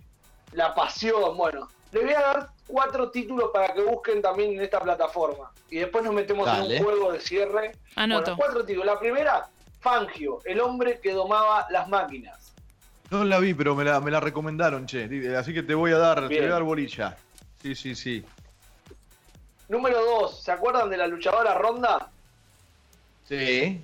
la 0.52 0.74
pasión. 0.76 1.36
Bueno, 1.38 1.68
les 1.92 2.04
voy 2.04 2.14
a 2.14 2.20
dar 2.22 2.48
cuatro 2.68 3.10
títulos 3.12 3.50
para 3.54 3.74
que 3.74 3.82
busquen 3.82 4.22
también 4.22 4.52
en 4.54 4.62
esta 4.62 4.80
plataforma. 4.82 5.52
Y 5.70 5.78
después 5.80 6.04
nos 6.04 6.14
metemos 6.14 6.48
en 6.50 6.64
un 6.64 6.84
juego 6.84 7.12
de 7.12 7.20
cierre. 7.22 7.72
Anoto. 7.96 8.22
Bueno, 8.36 8.38
cuatro 8.38 8.66
títulos. 8.66 8.86
La 8.86 9.00
primera, 9.00 9.48
Fangio, 9.80 10.40
el 10.46 10.60
hombre 10.60 11.00
que 11.02 11.12
domaba 11.14 11.66
las 11.70 11.88
máquinas. 11.88 12.54
No 13.12 13.24
la 13.24 13.40
vi, 13.40 13.54
pero 13.54 13.74
me 13.76 13.84
la, 13.84 14.00
me 14.00 14.12
la 14.12 14.20
recomendaron, 14.20 14.86
che. 14.86 15.08
Así 15.36 15.54
que 15.54 15.64
te 15.64 15.74
voy 15.74 15.92
a 15.92 15.98
dar, 15.98 16.28
te 16.28 16.40
voy 16.40 16.46
a 16.48 16.54
dar 16.54 16.64
bolilla. 16.64 17.18
Sí, 17.62 17.74
sí, 17.76 17.96
sí. 17.96 18.26
Número 19.70 20.04
dos, 20.04 20.44
¿se 20.44 20.52
acuerdan 20.52 20.90
de 20.90 20.98
la 20.98 21.08
luchadora 21.08 21.54
Ronda? 21.54 22.10
Sí. 23.28 23.80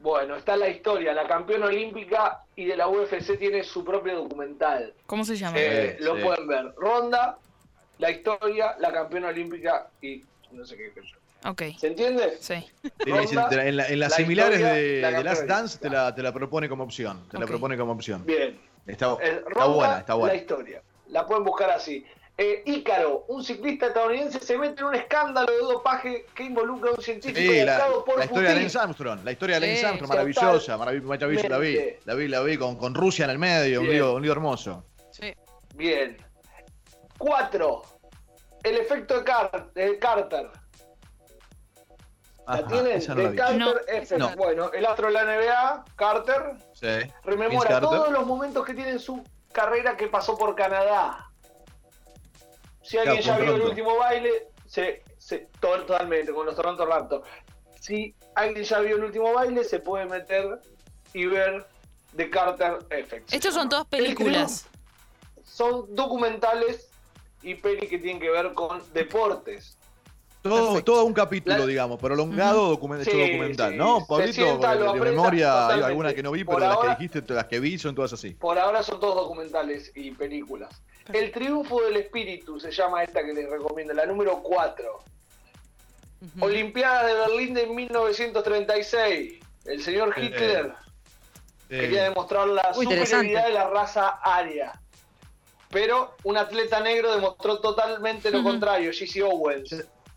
Bueno, 0.00 0.36
está 0.36 0.56
la 0.56 0.68
historia, 0.68 1.12
la 1.12 1.26
campeona 1.26 1.66
olímpica 1.66 2.40
y 2.56 2.64
de 2.64 2.76
la 2.76 2.88
UFC 2.88 3.36
tiene 3.38 3.62
su 3.64 3.84
propio 3.84 4.16
documental. 4.16 4.94
¿Cómo 5.06 5.24
se 5.24 5.36
llama? 5.36 5.56
Eh, 5.58 5.96
Sí, 5.98 6.04
lo 6.04 6.16
sí. 6.16 6.22
pueden 6.22 6.46
ver. 6.46 6.72
Ronda, 6.76 7.36
la 7.98 8.10
historia, 8.10 8.76
la 8.78 8.90
campeona 8.92 9.28
olímpica 9.28 9.88
y 10.00 10.24
no 10.52 10.64
sé 10.64 10.76
qué. 10.76 10.92
qué 10.94 11.02
sé 11.02 11.08
yo. 11.08 11.50
Ok, 11.50 11.62
¿Se 11.78 11.88
entiende? 11.88 12.36
sí. 12.40 12.64
Ronda, 13.06 13.48
en, 13.66 13.76
la- 13.76 13.86
en 13.88 14.00
las 14.00 14.10
la 14.12 14.16
similares 14.16 14.58
historia, 14.58 14.74
de, 14.74 15.00
la 15.02 15.10
de 15.12 15.24
Last. 15.24 15.42
Dance 15.44 15.78
te 15.78 15.90
la, 15.90 16.14
te 16.14 16.22
la 16.22 16.32
propone 16.32 16.68
como 16.68 16.84
opción. 16.84 17.28
Te 17.30 17.38
la 17.38 17.46
propone 17.46 17.76
como 17.76 17.92
opción. 17.92 18.24
Bien. 18.24 18.58
Está, 18.86 19.12
Eh, 19.20 19.42
está 19.46 19.50
Ronda, 19.50 19.66
buena, 19.66 19.98
está 19.98 20.14
buena. 20.14 20.34
La 20.34 20.40
historia. 20.40 20.82
La 21.08 21.26
pueden 21.26 21.44
buscar 21.44 21.70
así. 21.70 22.04
Eh, 22.40 22.62
Ícaro, 22.66 23.24
un 23.26 23.42
ciclista 23.42 23.88
estadounidense, 23.88 24.38
se 24.38 24.56
mete 24.56 24.80
en 24.80 24.86
un 24.86 24.94
escándalo 24.94 25.50
de 25.50 25.58
dopaje 25.58 26.24
que 26.36 26.44
involucra 26.44 26.90
a 26.90 26.94
un 26.94 27.02
científico 27.02 27.52
Sí, 27.52 27.64
la, 27.64 27.84
por 28.06 28.16
la 28.16 28.26
historia 28.26 28.50
de. 28.50 28.60
Lance 28.60 28.78
Armstrong, 28.78 29.24
la 29.24 29.32
historia 29.32 29.58
de 29.58 29.66
Lance 29.66 29.80
Sí, 29.80 29.84
Armstrong, 29.86 30.08
maravillosa, 30.08 30.76
maravillosa, 30.76 31.14
totalmente. 31.18 31.48
la 31.48 31.58
vi, 31.58 31.78
la 32.04 32.14
vi, 32.14 32.28
la 32.28 32.40
vi 32.42 32.56
con, 32.56 32.76
con 32.76 32.94
Rusia 32.94 33.24
en 33.24 33.32
el 33.32 33.38
medio, 33.40 33.80
un 33.80 33.86
Bien. 33.86 33.96
lío, 33.96 34.14
un 34.14 34.22
lío 34.22 34.30
hermoso. 34.32 34.84
Sí. 35.10 35.34
Bien. 35.74 36.16
Cuatro. 37.18 37.82
El 38.62 38.76
efecto 38.76 39.18
de, 39.18 39.24
Car- 39.24 39.72
de 39.74 39.98
Carter. 39.98 40.48
¿La 42.46 42.54
Ajá, 42.54 42.66
tienen? 42.68 42.92
esa 42.98 43.14
no 43.14 43.22
la 43.22 43.28
de 43.28 43.30
vi. 43.32 43.36
Carter 43.36 44.18
No. 44.18 44.30
No. 44.30 44.36
Bueno, 44.36 44.72
el 44.72 44.86
astro 44.86 45.08
de 45.08 45.12
la 45.14 45.24
NBA, 45.24 45.84
Carter, 45.96 46.52
Sí. 46.72 46.86
Vince 46.86 47.12
rememora 47.24 47.68
Carter. 47.68 47.80
todos 47.88 48.10
los 48.12 48.24
momentos 48.26 48.64
que 48.64 48.74
tiene 48.74 48.90
en 48.90 49.00
su 49.00 49.24
carrera 49.52 49.96
que 49.96 50.06
pasó 50.06 50.38
por 50.38 50.54
Canadá. 50.54 51.27
Si 52.88 52.96
alguien 52.96 53.22
Claro, 53.22 53.38
ya 53.40 53.44
vio 53.44 53.54
el 53.56 53.62
último 53.68 53.96
baile, 53.98 54.48
se, 54.66 55.02
se- 55.18 55.46
to- 55.60 55.80
totalmente, 55.84 56.32
con 56.32 56.46
los 56.46 56.56
Toronto 56.56 56.86
Raptors. 56.86 57.22
Si 57.78 58.14
alguien 58.34 58.64
ya 58.64 58.78
vio 58.80 58.96
el 58.96 59.04
último 59.04 59.34
baile, 59.34 59.62
se 59.62 59.78
puede 59.78 60.06
meter 60.06 60.58
y 61.12 61.26
ver 61.26 61.66
The 62.16 62.30
Carter 62.30 62.78
Effect. 62.88 63.30
Estos 63.32 63.52
son 63.52 63.68
todas 63.68 63.84
El 63.90 63.90
películas. 63.90 64.66
son 65.44 65.94
documentales 65.94 66.88
y 67.42 67.54
pelis 67.56 67.90
que 67.90 67.98
tienen 67.98 68.20
que 68.20 68.30
ver 68.30 68.54
con 68.54 68.82
deportes. 68.94 69.76
Todo, 70.40 70.82
todo 70.82 71.04
un 71.04 71.12
capítulo, 71.12 71.58
La- 71.58 71.66
digamos, 71.66 71.98
prolongado, 72.00 72.70
document- 72.78 73.02
hecho 73.02 73.10
Sí, 73.10 73.20
documental, 73.20 73.72
sí, 73.72 73.76
¿no? 73.76 74.06
Pablito, 74.06 74.32
sienta, 74.32 74.76
de, 74.76 75.00
memoria 75.00 75.68
hay 75.68 75.82
algunas 75.82 76.14
que 76.14 76.22
no 76.22 76.30
vi, 76.30 76.44
Por 76.44 76.54
pero 76.54 76.68
las 76.68 76.76
ahora- 76.76 76.96
que 76.96 77.02
dijiste, 77.04 77.34
las 77.34 77.44
que 77.46 77.60
vi 77.60 77.76
son 77.76 77.94
todas 77.94 78.12
así. 78.14 78.30
Por 78.30 78.58
ahora 78.58 78.82
son 78.82 78.98
todos 79.00 79.16
documentales 79.16 79.92
y 79.94 80.12
películas. 80.12 80.70
El 81.12 81.30
triunfo 81.32 81.82
del 81.82 81.96
espíritu 81.96 82.60
se 82.60 82.70
llama 82.70 83.02
esta 83.02 83.24
que 83.24 83.32
les 83.32 83.48
recomiendo, 83.48 83.92
la 83.94 84.04
número 84.06 84.42
4. 84.42 85.04
Ujú. 86.20 86.44
Olimpiada 86.44 87.06
de 87.06 87.14
Berlín 87.14 87.54
de 87.54 87.66
1936. 87.66 89.40
El 89.64 89.82
señor 89.82 90.14
Eh, 90.16 90.24
Hitler 90.24 90.72
Eh, 91.70 91.80
quería 91.80 92.04
demostrar 92.04 92.46
la 92.48 92.72
superioridad 92.72 93.46
de 93.46 93.52
la 93.52 93.68
raza 93.68 94.20
aria. 94.22 94.80
Pero 95.70 96.16
un 96.24 96.38
atleta 96.38 96.80
negro 96.80 97.12
demostró 97.14 97.60
totalmente 97.60 98.30
lo 98.30 98.42
contrario, 98.42 98.90
Jesse 98.92 99.20
Owens. 99.22 99.68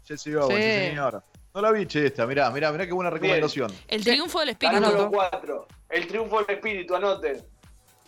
Jesse 0.07 0.27
Owens, 0.35 0.55
sí. 0.63 0.71
Sí. 0.71 0.87
señor. 0.87 1.21
No 1.53 1.61
la 1.61 1.71
vi, 1.73 1.85
che, 1.85 2.05
esta, 2.05 2.25
mirá, 2.25 2.49
mirá, 2.51 2.71
mirá 2.71 2.85
qué 2.87 2.93
buena 2.93 3.09
recomendación. 3.09 3.69
El 3.89 4.01
triunfo 4.01 4.39
del 4.39 4.47
La 4.47 4.51
espíritu. 4.53 4.79
número 4.79 5.11
4. 5.11 5.67
El 5.89 6.07
triunfo 6.07 6.41
del 6.43 6.55
espíritu, 6.55 6.95
anoten. 6.95 7.45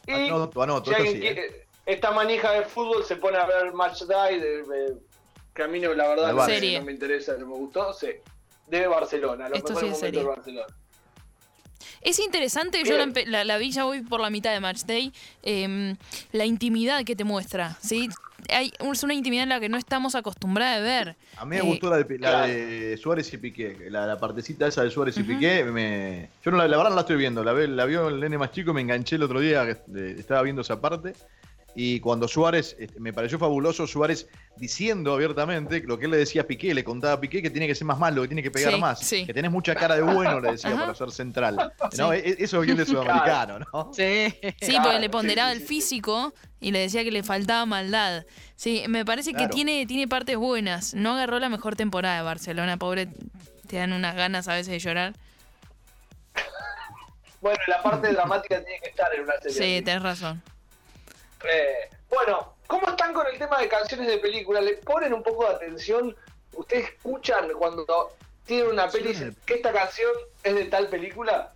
Y 0.07 0.11
Anoto, 0.29 0.61
anoto, 0.63 0.91
si 0.91 1.01
esto 1.01 1.11
sí, 1.11 1.27
¿eh? 1.27 1.62
Esta 1.85 2.11
manija 2.11 2.51
de 2.51 2.63
fútbol 2.65 3.03
se 3.03 3.15
pone 3.17 3.37
a 3.37 3.45
ver 3.45 3.73
Match 3.73 4.03
Day, 4.03 4.39
de, 4.39 4.63
de- 4.63 4.97
que 5.53 5.63
a 5.63 5.67
mí 5.67 5.79
no, 5.79 5.93
la 5.93 6.07
verdad 6.07 6.31
no, 6.33 6.39
Barça. 6.39 6.45
Serie. 6.47 6.79
no 6.79 6.85
me 6.85 6.91
interesa, 6.93 7.33
no 7.37 7.45
me 7.47 7.53
gustó. 7.53 7.93
Sí. 7.93 8.07
De 8.67 8.87
Barcelona, 8.87 9.49
los 9.49 9.57
Esto 9.59 9.73
mejores 9.73 9.99
sí 9.99 10.05
es 10.05 10.13
momentos 10.13 10.23
de. 10.23 10.29
Barcelona. 10.29 10.67
Es 12.01 12.19
interesante, 12.19 12.81
yo 12.83 12.97
la, 12.97 13.07
la, 13.27 13.43
la 13.45 13.57
vi 13.57 13.71
ya 13.71 13.83
voy 13.85 14.01
por 14.01 14.19
la 14.19 14.29
mitad 14.29 14.51
de 14.51 14.59
Match 14.59 14.81
Day, 14.83 15.13
em, 15.41 15.95
la 16.33 16.45
intimidad 16.45 17.03
que 17.05 17.15
te 17.15 17.23
muestra, 17.23 17.77
¿sí? 17.81 18.09
Hay, 18.49 18.73
es 18.91 19.03
una 19.03 19.13
intimidad 19.13 19.43
en 19.43 19.49
la 19.49 19.59
que 19.61 19.69
no 19.69 19.77
estamos 19.77 20.15
acostumbrados 20.15 20.79
a 20.79 20.81
ver. 20.81 21.15
A 21.37 21.45
mí 21.45 21.51
me 21.51 21.59
Eh, 21.59 21.61
gustó 21.61 21.89
la 21.89 21.97
de, 21.97 22.03
la 22.17 22.29
claro. 22.29 22.47
de 22.53 22.97
Suárez 22.97 23.31
y 23.33 23.37
Piqué, 23.37 23.87
la, 23.89 24.05
la 24.05 24.17
partecita 24.17 24.67
esa 24.67 24.83
de 24.83 24.91
Suárez 24.91 25.17
y. 25.17 25.23
Piqué, 25.23 25.63
me, 25.65 26.29
yo 26.43 26.51
no 26.51 26.57
la, 26.57 26.67
la 26.67 26.75
verdad 26.75 26.89
no 26.89 26.95
la 26.95 27.01
estoy 27.01 27.15
viendo, 27.17 27.41
la, 27.43 27.53
la 27.53 27.85
vio 27.85 28.09
el 28.09 28.19
nene 28.19 28.37
más 28.37 28.51
chico, 28.51 28.73
me 28.73 28.81
enganché 28.81 29.15
el 29.15 29.23
otro 29.23 29.39
día, 29.39 29.65
que, 29.65 29.71
eh, 29.97 30.15
estaba 30.19 30.41
viendo 30.41 30.61
esa 30.61 30.81
parte, 30.81 31.13
y 31.75 31.99
cuando 31.99 32.27
Suárez, 32.27 32.75
este, 32.79 32.99
me 32.99 33.11
pareció 33.13 33.39
fabuloso 33.39 33.87
Suárez 33.87 34.27
diciendo 34.57 35.13
abiertamente 35.13 35.81
lo 35.85 35.97
que 35.97 36.05
él 36.05 36.11
le 36.11 36.17
decía 36.17 36.43
a 36.43 36.45
Piqué, 36.45 36.73
le 36.73 36.83
contaba 36.83 37.13
a 37.13 37.19
Piqué 37.19 37.41
que 37.41 37.49
tiene 37.49 37.65
que 37.65 37.73
ser 37.73 37.85
más 37.85 37.97
malo, 37.97 38.21
que 38.21 38.27
tiene 38.27 38.43
que 38.43 38.51
pegar 38.51 38.73
Sí, 38.73 38.79
más, 38.79 38.99
sí. 38.99 39.25
que 39.25 39.33
tenés 39.33 39.49
mucha 39.51 39.73
cara 39.73 39.95
de 39.95 40.01
bueno, 40.03 40.39
le 40.39 40.51
decía, 40.51 40.69
Ajá. 40.71 40.81
para 40.81 40.95
ser 40.95 41.11
central. 41.11 41.55
¿no? 41.97 42.13
Sí. 42.13 42.19
E- 42.23 42.35
Eso 42.39 42.61
bien 42.61 42.77
de 42.77 42.85
sudamericano, 42.85 43.59
¿no? 43.59 43.91
Sí. 43.93 44.27
Sí, 44.61 44.67
Claro, 44.67 44.83
porque 44.83 44.99
le 44.99 45.09
ponderaba 45.09 45.51
sí, 45.51 45.57
el 45.61 45.63
físico 45.67 46.33
y 46.59 46.71
le 46.71 46.79
decía 46.79 47.03
que 47.03 47.11
le 47.11 47.23
faltaba 47.23 47.65
maldad. 47.65 48.25
Sí, 48.55 48.83
me 48.87 49.03
parece 49.03 49.33
que 49.33 49.47
tiene, 49.47 49.85
tiene 49.87 50.07
partes 50.07 50.37
buenas. 50.37 50.93
No 50.93 51.13
agarró 51.15 51.39
la 51.39 51.49
mejor 51.49 51.75
temporada 51.75 52.17
de 52.17 52.21
Barcelona, 52.23 52.77
pobre. 52.77 53.07
Te 53.67 53.77
dan 53.77 53.93
unas 53.93 54.15
ganas 54.15 54.47
a 54.47 54.53
veces 54.53 54.67
de 54.71 54.79
llorar. 54.79 55.13
Bueno, 57.41 57.59
la 57.67 57.83
parte 57.83 58.07
dramática 58.13 58.63
tiene 58.63 58.79
que 58.81 58.89
estar 58.91 59.13
en 59.13 59.23
una 59.23 59.33
serie. 59.41 59.77
Sí, 59.79 59.83
tenés 59.83 60.01
razón. 60.01 60.41
Eh, 61.43 61.89
bueno, 62.09 62.55
¿cómo 62.67 62.87
están 62.89 63.13
con 63.13 63.25
el 63.27 63.37
tema 63.37 63.59
de 63.59 63.67
canciones 63.67 64.07
de 64.07 64.17
película? 64.17 64.61
¿Le 64.61 64.73
ponen 64.77 65.13
un 65.13 65.23
poco 65.23 65.47
de 65.49 65.55
atención? 65.55 66.15
¿Ustedes 66.53 66.89
escuchan 66.89 67.49
cuando 67.57 67.85
tienen 68.45 68.67
una 68.67 68.89
peli 68.89 69.05
y 69.05 69.13
dicen 69.13 69.35
que 69.45 69.55
esta 69.55 69.71
canción 69.71 70.11
es 70.43 70.55
de 70.55 70.65
tal 70.65 70.87
película? 70.87 71.53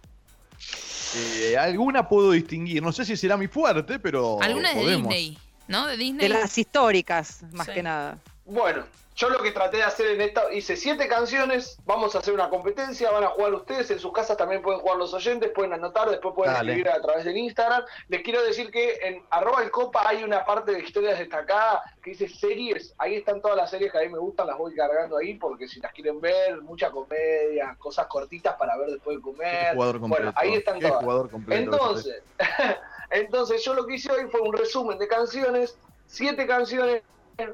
Eh, 1.16 1.56
alguna 1.58 2.08
puedo 2.08 2.32
distinguir. 2.32 2.82
No 2.82 2.92
sé 2.92 3.06
si 3.06 3.16
será 3.16 3.38
mi 3.38 3.48
fuerte, 3.48 4.00
pero. 4.00 4.42
Alguna 4.42 4.72
es 4.72 4.78
de. 4.86 4.96
Disney, 4.98 5.38
¿no? 5.68 5.88
De 5.88 5.96
Disney. 5.98 6.28
De 6.28 6.34
las 6.34 6.58
históricas, 6.58 7.44
más 7.52 7.68
Sí. 7.68 7.74
que 7.74 7.84
nada. 7.84 8.18
Bueno, 8.46 8.86
yo 9.18 9.30
lo 9.32 9.42
que 9.42 9.52
traté 9.52 9.78
de 9.78 9.84
hacer 9.84 10.12
en 10.12 10.22
esta, 10.22 10.54
hice 10.54 10.76
siete 10.76 11.08
canciones, 11.08 11.80
vamos 11.86 12.16
a 12.16 12.20
hacer 12.20 12.36
una 12.36 12.52
competencia, 12.52 13.10
van 13.10 13.24
a 13.24 13.30
jugar 13.30 13.52
ustedes, 13.56 13.90
en 13.90 13.98
sus 13.98 14.14
casas 14.14 14.38
también 14.38 14.62
pueden 14.62 14.80
jugar 14.80 14.98
los 14.98 15.12
oyentes, 15.12 15.50
pueden 15.56 15.74
anotar, 15.74 16.08
después 16.08 16.36
pueden 16.36 16.54
Dale. 16.54 16.74
escribir 16.74 16.92
a 16.92 17.02
través 17.02 17.26
del 17.26 17.36
Instagram. 17.36 17.84
Les 18.10 18.22
quiero 18.22 18.44
decir 18.44 18.70
que 18.70 19.00
en 19.02 19.26
arroba 19.32 19.64
el 19.64 19.72
copa 19.72 20.08
hay 20.08 20.24
una 20.24 20.46
parte 20.46 20.72
de 20.72 20.82
historias 20.82 21.18
destacadas 21.18 21.82
que 22.04 22.12
dice 22.12 22.30
series, 22.30 22.94
ahí 23.00 23.16
están 23.16 23.42
todas 23.42 23.58
las 23.58 23.72
series 23.72 23.92
que 23.92 23.98
a 23.98 24.02
mí 24.02 24.10
me 24.10 24.20
gustan, 24.20 24.46
las 24.46 24.58
voy 24.58 24.76
cargando 24.76 25.18
ahí 25.18 25.34
porque 25.34 25.68
si 25.68 25.80
las 25.80 25.92
quieren 25.94 26.22
ver, 26.22 26.62
mucha 26.62 26.92
comedia, 26.92 27.76
cosas 27.80 28.06
cortitas 28.06 28.56
para 28.56 28.78
ver 28.78 28.92
después 28.92 29.18
de 29.18 29.24
comer. 29.24 29.74
jugador 29.74 30.00
completo. 30.00 30.24
Bueno, 30.26 30.38
ahí 30.38 30.54
están 30.54 30.80
todas. 30.80 31.04
jugador 31.04 31.32
completo. 31.32 31.74
Entonces, 31.74 32.22
entonces 33.10 33.66
yo 33.66 33.74
lo 33.74 33.88
que 33.88 33.96
hice 33.96 34.12
hoy 34.12 34.30
fue 34.30 34.42
un 34.42 34.54
resumen 34.54 35.00
de 35.00 35.08
canciones, 35.08 35.76
siete 36.06 36.46
canciones 36.46 37.02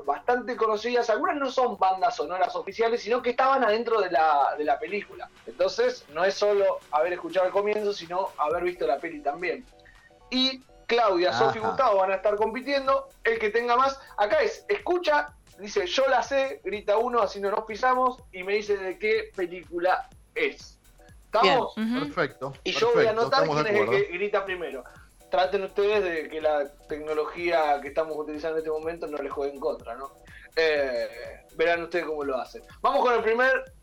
bastante 0.06 0.56
conocidas, 0.56 1.10
algunas 1.10 1.36
no 1.36 1.52
son 1.52 1.78
bandas 1.78 2.16
sonoras 2.16 2.56
oficiales, 2.56 3.02
sino 3.02 3.22
que 3.22 3.32
estaban 3.32 3.64
adentro 3.64 4.02
de 4.02 4.12
la, 4.12 4.56
de 4.58 4.64
la 4.64 4.80
película. 4.80 5.30
Entonces, 5.46 6.06
no 6.14 6.24
es 6.24 6.36
solo 6.36 6.80
haber 6.92 7.14
escuchado 7.14 7.46
el 7.48 7.52
comienzo, 7.52 7.94
sino 7.94 8.30
haber 8.38 8.64
visto 8.64 8.88
la 8.88 8.98
peli 8.98 9.20
también. 9.20 9.66
Y 10.30 10.62
Claudia. 10.88 11.34
Sofi 11.34 11.60
y 11.60 11.62
Gustavo 11.62 12.00
van 12.00 12.12
a 12.12 12.16
estar 12.16 12.36
compitiendo, 12.36 13.10
el 13.24 13.40
que 13.40 13.50
tenga 13.50 13.76
más, 13.76 14.00
acá 14.18 14.42
es, 14.42 14.66
escucha, 14.68 15.34
dice 15.60 15.86
yo 15.86 16.08
la 16.08 16.24
sé, 16.24 16.62
grita 16.64 16.98
uno, 16.98 17.22
así 17.22 17.40
no 17.40 17.52
nos 17.52 17.66
pisamos, 17.66 18.18
y 18.32 18.44
me 18.44 18.54
dice 18.54 18.78
de 18.78 18.98
qué 18.98 19.32
película 19.36 20.10
es. 20.36 20.80
¿Estamos? 21.26 21.74
Perfecto. 21.76 22.54
Y 22.64 22.74
yo 22.74 22.94
voy 22.94 23.08
a 23.08 23.10
anotar 23.10 23.44
quién 23.48 23.68
es 23.68 23.80
el 23.80 23.90
que 23.90 24.04
grita 24.14 24.46
primero. 24.46 24.84
Traten 25.34 25.64
ustedes 25.64 26.04
de 26.04 26.30
que 26.30 26.40
la 26.40 26.72
tecnología 26.88 27.82
que 27.82 27.88
estamos 27.88 28.16
utilizando 28.16 28.58
en 28.58 28.60
este 28.60 28.70
momento 28.70 29.08
no 29.08 29.18
les 29.18 29.32
juegue 29.32 29.52
en 29.52 29.60
contra, 29.60 29.96
¿no? 29.96 30.12
Eh, 30.56 31.08
verán 31.56 31.82
ustedes 31.82 32.06
cómo 32.06 32.24
lo 32.24 32.38
hacen. 32.38 32.62
Vamos 32.82 33.02
con 33.02 33.16
el 33.16 33.24
primer 33.24 33.74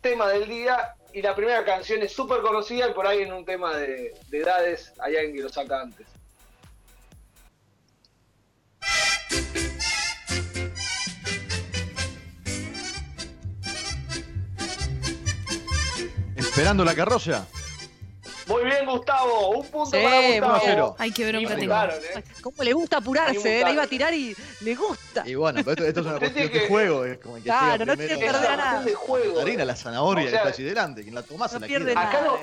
tema 0.00 0.30
del 0.30 0.48
día 0.48 0.94
y 1.12 1.20
la 1.20 1.34
primera 1.34 1.62
canción 1.62 2.00
es 2.00 2.10
súper 2.10 2.40
conocida 2.40 2.88
y 2.88 2.94
por 2.94 3.06
ahí 3.06 3.20
en 3.20 3.34
un 3.34 3.44
tema 3.44 3.76
de, 3.76 4.18
de 4.30 4.38
edades 4.38 4.94
hay 4.98 5.16
alguien 5.16 5.36
que 5.36 5.42
lo 5.42 5.50
saca 5.50 5.82
antes. 5.82 6.06
Esperando 16.34 16.82
la 16.82 16.94
carroza. 16.94 17.46
Muy 18.46 18.64
bien, 18.64 18.84
Gustavo. 18.86 19.50
Un 19.58 19.66
punto 19.68 19.96
Sí, 19.96 20.02
para 20.04 20.54
Gustavo. 20.54 20.96
Ay, 20.98 21.10
qué 21.12 21.28
bronca 21.30 21.56
tengo. 21.56 21.74
¿eh? 21.74 22.24
¿Cómo 22.42 22.62
le 22.62 22.72
gusta 22.74 22.96
apurarse? 22.98 23.60
eh? 23.60 23.62
La 23.62 23.72
iba 23.72 23.82
a 23.84 23.86
tirar 23.86 24.12
y 24.12 24.36
le 24.60 24.74
gusta. 24.74 25.22
Y 25.26 25.34
bueno, 25.34 25.60
pero 25.64 25.72
esto, 25.72 25.84
esto 25.86 26.00
es 26.00 26.06
una 26.06 26.18
cuestión 26.18 26.52
de 26.52 26.68
juego. 26.68 27.04
Es 27.06 27.18
como 27.18 27.36
el 27.38 27.42
que 27.42 27.48
Claro, 27.48 27.86
no 27.86 27.96
tiene 27.96 28.18
que 28.18 28.26
perder 28.26 28.56
nada. 28.58 28.82
de 28.82 28.94
juego. 28.94 29.40
Harina, 29.40 29.64
la 29.64 29.74
zanahoria 29.76 30.26
O 30.26 30.30
sea, 30.30 30.42
que 30.42 30.48
está 30.48 30.56
allí 30.62 30.68
delante. 30.68 31.02
Quien 31.02 31.14
la 31.14 31.22
toma 31.22 31.48
se 31.48 31.54
No 31.54 31.60
la 31.60 31.66
pierde 31.66 31.94
nada. 31.94 32.08
Acá 32.10 32.20
no, 32.22 32.38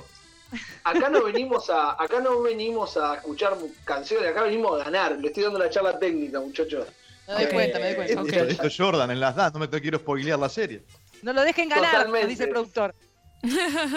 acá 0.83 1.09
no 1.09 1.23
venimos 1.23 1.69
a, 1.69 1.91
acá 2.01 2.19
no 2.19 2.41
venimos 2.41 2.97
a 2.97 3.15
escuchar 3.15 3.55
canciones, 3.83 4.29
acá 4.31 4.41
venimos 4.43 4.81
a 4.81 4.85
ganar. 4.85 5.11
Le 5.19 5.27
estoy 5.27 5.43
dando 5.43 5.59
la 5.59 5.69
charla 5.69 5.99
técnica, 5.99 6.39
muchachos. 6.39 6.87
Me 7.27 7.33
doy 7.35 7.43
Ok. 7.45 7.51
cuenta, 7.53 7.79
me 7.79 7.85
doy 7.85 7.95
cuenta. 7.95 8.11
Esto, 8.13 8.23
Ok. 8.23 8.29
esto- 8.33 8.45
esto 8.45 8.67
es 8.67 8.75
Jordan 8.77 9.11
en 9.11 9.19
las 9.19 9.35
das, 9.35 9.53
no 9.53 9.59
me 9.59 9.69
quiero 9.69 9.99
spoilear 9.99 10.39
la 10.39 10.49
serie. 10.49 10.81
No 11.21 11.31
lo 11.31 11.43
dejen 11.43 11.69
ganar, 11.69 11.91
Totalmente. 11.91 12.27
dice 12.27 12.43
el 12.45 12.49
productor. 12.49 12.95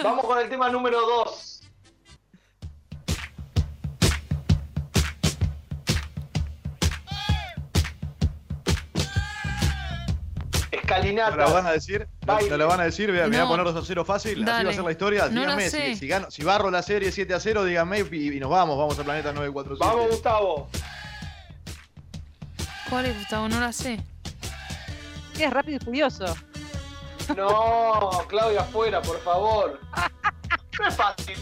Vamos 0.03 0.25
con 0.25 0.39
el 0.39 0.49
tema 0.49 0.69
número 0.69 1.01
2. 1.01 1.54
¿No 10.87 10.95
Escalinata. 10.95 11.35
la 11.35 11.45
van 11.47 11.65
a 11.67 11.71
decir? 11.71 12.07
¿No, 12.27 12.39
no 12.39 12.57
la 12.57 12.65
van 12.65 12.79
a 12.79 12.83
decir? 12.83 13.11
Vea, 13.11 13.23
me 13.23 13.29
voy 13.29 13.37
a 13.37 13.43
No. 13.43 13.49
poner 13.49 13.65
2 13.65 13.75
a 13.83 13.85
0 13.85 14.05
fácil. 14.05 14.33
Así 14.35 14.43
Dale. 14.45 14.63
va 14.65 14.69
a 14.71 14.73
ser 14.75 14.83
la 14.83 14.91
historia. 14.91 15.29
No 15.29 15.41
díganme, 15.41 15.69
si, 15.69 15.95
si, 15.95 16.07
gano, 16.07 16.29
si 16.29 16.43
barro 16.43 16.69
la 16.69 16.83
serie 16.83 17.11
7 17.11 17.33
a 17.33 17.39
0, 17.39 17.63
díganme 17.65 17.99
y, 18.11 18.35
y 18.37 18.39
nos 18.39 18.49
vamos. 18.51 18.77
Vamos 18.77 18.97
al 18.99 19.05
planeta 19.05 19.33
947. 19.33 19.79
Vamos, 19.95 20.11
Gustavo. 20.11 20.69
¿Cuál 22.89 23.05
es, 23.07 23.17
Gustavo? 23.17 23.49
No 23.49 23.59
la 23.59 23.71
sé. 23.73 23.99
Es 25.39 25.51
rápido 25.51 25.77
y 25.81 25.85
furioso. 25.85 26.25
No, 27.35 28.09
Claudia, 28.27 28.61
afuera, 28.61 29.01
por 29.01 29.19
favor. 29.21 29.79
No 30.77 30.87
es 30.89 30.95
fácil. 30.97 31.37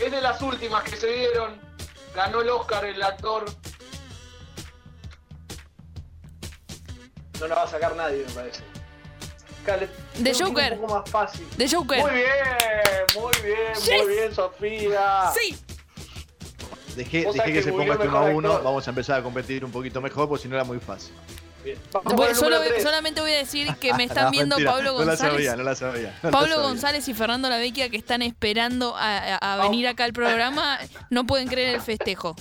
Es 0.00 0.12
de 0.12 0.20
las 0.20 0.40
últimas 0.40 0.84
que 0.84 0.94
se 0.94 1.08
dieron. 1.08 1.60
Ganó 2.14 2.40
el 2.40 2.48
Oscar 2.50 2.84
el 2.84 3.02
actor. 3.02 3.44
No 7.40 7.48
la 7.48 7.56
va 7.56 7.62
a 7.64 7.66
sacar 7.66 7.96
nadie, 7.96 8.24
me 8.28 8.32
parece. 8.32 8.62
Ir 10.18 10.34
Joker. 10.44 10.72
Un 10.74 10.80
poco 10.80 10.94
más 10.98 11.10
fácil. 11.10 11.46
The 11.56 11.68
Joker. 11.68 12.00
Muy 12.00 12.10
bien, 12.12 12.26
muy 13.16 13.32
bien, 13.42 13.74
Yes. 13.74 14.04
muy 14.04 14.14
bien, 14.14 14.34
Sofía. 14.34 15.30
Sí. 15.34 15.56
Dejé, 16.96 17.26
dejé 17.32 17.44
que 17.44 17.52
que 17.52 17.62
se 17.62 17.72
ponga 17.72 17.92
este 17.94 18.08
1 18.08 18.16
a 18.16 18.20
mejor 18.20 18.34
1. 18.36 18.48
actor. 18.48 18.64
Vamos 18.64 18.86
a 18.86 18.90
empezar 18.90 19.20
a 19.20 19.22
competir 19.22 19.64
un 19.64 19.70
poquito 19.70 20.00
mejor, 20.00 20.28
porque 20.28 20.42
si 20.44 20.48
no 20.48 20.54
era 20.54 20.64
muy 20.64 20.78
fácil. 20.78 21.12
Voy- 22.04 22.32
solo- 22.34 22.58
solamente 22.80 23.20
voy 23.20 23.32
a 23.32 23.38
decir 23.38 23.74
que 23.76 23.92
me 23.94 24.04
están 24.04 24.26
No, 24.26 24.30
viendo 24.30 24.56
mentira, 24.56 24.70
Pablo 24.72 24.92
No 24.92 24.98
la 25.00 25.04
González. 25.06 25.32
sabía, 25.34 25.56
no 25.56 25.62
la 25.64 25.74
sabía. 25.74 26.18
no 26.22 26.30
la 26.30 26.38
Pablo 26.38 26.54
sabía. 26.54 26.68
González 26.68 27.08
y 27.08 27.14
Fernando 27.14 27.48
Lavecchia 27.50 27.88
que 27.90 27.96
están 27.96 28.22
esperando 28.22 28.94
a, 28.96 29.18
a- 29.40 29.54
a 29.54 29.56
venir 29.64 29.88
acá 29.88 30.04
al 30.04 30.12
programa 30.12 30.78
no 31.10 31.26
pueden 31.26 31.48
creer 31.48 31.74
el 31.74 31.80
festejo. 31.82 32.36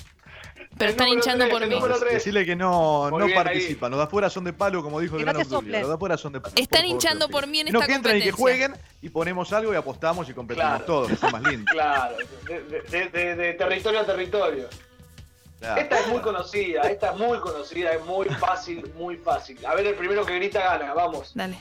Pero 0.77 0.91
están 0.91 1.08
hinchando 1.08 1.48
por 1.50 1.65
mí. 1.67 1.79
Decirle 2.12 2.46
que 2.46 2.55
no, 2.55 3.10
no 3.10 3.27
participan. 3.34 3.91
Los 3.91 4.00
de 4.00 4.03
afuera 4.03 4.29
son 4.29 4.44
de 4.44 4.53
palo, 4.53 4.84
como 4.84 5.00
dijo 5.00 5.15
el 5.17 5.25
no 5.25 5.32
gran 5.34 5.46
Obdulio. 5.48 5.79
Los 5.79 5.88
de 5.88 5.94
afuera 5.96 6.17
son 6.17 6.34
de 6.34 6.41
palo. 6.41 6.53
Están 6.58 6.86
hinchando 6.86 7.29
por 7.29 7.48
mí 7.48 7.62
en 7.62 7.72
No, 7.72 7.79
esta 7.79 7.88
que 7.88 7.94
entren 7.94 8.17
y 8.17 8.22
que 8.22 8.32
jueguen 8.32 8.75
y 9.01 9.10
ponemos 9.10 9.53
algo 9.53 9.74
y 9.74 9.77
apostamos 9.77 10.27
y 10.29 10.34
competimos 10.34 10.70
Claro. 10.70 10.86
todos, 10.86 11.08
que 11.08 11.13
es 11.13 11.32
más 11.34 11.41
lindo. 11.44 11.65
Claro, 11.72 12.15
de, 12.48 12.63
de- 12.63 12.82
de- 12.82 13.10
de- 13.10 13.36
de 13.36 13.53
territorio 13.53 14.00
a 14.01 14.05
territorio. 14.05 14.67
Claro. 15.60 15.82
Esta 15.82 16.00
es 16.00 16.08
muy 16.08 16.20
conocida, 16.22 16.82
esta 16.82 17.12
es 17.12 17.17
muy 17.17 17.39
conocida, 17.39 17.94
es 17.94 18.03
muy 18.05 18.27
fácil, 18.27 18.91
muy 18.98 19.15
fácil. 19.15 19.65
A 19.65 19.74
ver, 19.75 19.88
el 19.88 19.96
primero 19.96 20.25
que 20.25 20.36
grita 20.36 20.60
gana, 20.62 20.94
vamos. 20.94 21.32
Dale. 21.34 21.58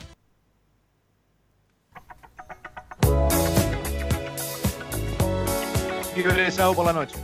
Sábado 6.51 6.75
por 6.75 6.85
la 6.85 6.93
noche. 6.93 7.15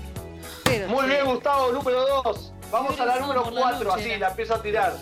Muy 0.88 1.06
bien, 1.08 1.26
Gustavo, 1.26 1.72
número 1.72 2.06
2. 2.24 2.54
Vamos 2.72 3.00
a 3.00 3.06
la 3.06 3.20
número 3.20 3.44
Por 3.44 3.54
la 3.54 3.62
4, 3.62 3.90
noche 3.90 4.12
así, 4.12 4.20
la 4.20 4.30
empiezo 4.30 4.56
a 4.56 4.62
tirar. 4.62 4.98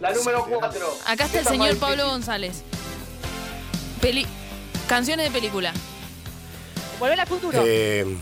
La 0.00 0.12
número 0.12 0.46
4. 0.48 0.94
Acá 1.06 1.24
está 1.24 1.40
el 1.40 1.46
señor 1.46 1.76
Pablo 1.78 2.06
González. 2.06 2.62
Peli 4.00 4.26
Canciones 4.88 5.26
de 5.26 5.32
película. 5.32 5.72
Volver 6.98 7.20
al 7.20 7.26
futuro. 7.26 7.60
Eh, 7.62 8.16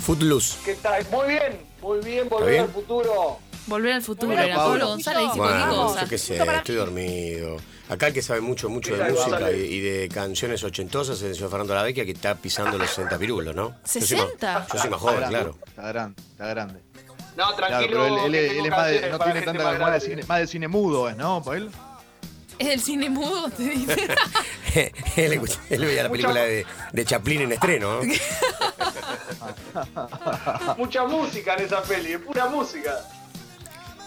Footloose. 0.00 0.56
¿Qué 0.64 0.74
tal? 0.74 1.06
Muy 1.10 1.28
bien, 1.28 1.60
muy 1.80 2.00
bien, 2.00 2.28
volver 2.28 2.50
bien? 2.50 2.64
al 2.64 2.70
futuro. 2.70 3.38
Volver 3.66 3.92
al 3.92 4.02
futuro. 4.02 4.32
Era 4.32 4.56
Pablo. 4.56 4.88
González 4.88 5.22
dice 5.22 5.38
Bueno, 5.38 5.54
cualquier 5.54 5.80
cosa. 5.86 6.02
yo 6.02 6.08
qué 6.08 6.18
sé, 6.18 6.36
estoy 6.36 6.74
dormido. 6.74 7.58
Acá 7.90 8.06
el 8.06 8.14
que 8.14 8.22
sabe 8.22 8.40
mucho, 8.40 8.68
mucho 8.68 8.96
de 8.96 9.10
música 9.10 9.50
y, 9.50 9.80
de 9.80 10.08
canciones 10.08 10.62
ochentosas 10.62 11.16
es 11.18 11.22
el 11.24 11.34
señor 11.34 11.50
Fernando 11.50 11.74
Lavecchia 11.74 12.04
que 12.04 12.12
está 12.12 12.36
pisando 12.36 12.78
los 12.78 12.88
60 12.88 13.18
pirulos, 13.18 13.54
¿no? 13.54 13.74
Yo 13.92 14.00
soy 14.00 14.18
más- 14.18 14.28
¿60? 14.28 14.66
Yo 14.72 14.78
soy 14.78 14.90
más 14.90 14.94
Está 14.98 14.98
joven, 14.98 15.16
grande, 15.16 15.36
claro. 15.38 15.58
Está 15.66 15.82
grande, 15.88 16.22
está 16.30 16.46
grande. 16.46 16.80
No, 17.36 17.56
Claro, 17.56 17.56
tranquilo. 17.56 18.02
pero 18.02 18.26
él, 18.26 18.34
es 18.34 18.70
más 18.70 18.86
de, 18.86 19.10
no 19.10 19.18
tiene 19.18 19.42
tanta 19.42 19.64
más 19.64 19.80
más 19.80 19.92
de, 19.94 20.00
cine, 20.00 20.22
más 20.24 20.40
de 20.40 20.46
cine 20.46 20.68
mudo, 20.68 21.08
¿es, 21.08 21.16
no? 21.16 21.42
Es 22.58 22.68
el 22.68 22.80
cine 22.80 23.08
mudo, 23.10 23.48
te 23.50 23.62
dice. 23.62 24.08
él, 25.16 25.32
escucha- 25.32 25.60
él 25.70 25.84
veía 25.84 26.02
la 26.04 26.10
película 26.10 26.40
de, 26.42 26.66
de 26.92 27.04
Chaplin 27.04 27.42
en 27.42 27.52
estreno, 27.52 28.02
¿no? 28.02 28.04
Mucha 30.76 31.04
música 31.06 31.54
en 31.54 31.64
esa 31.64 31.82
peli, 31.82 32.12
es 32.12 32.20
pura 32.20 32.46
música. 32.46 32.98